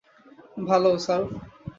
[0.67, 1.21] ভালো, স্যার।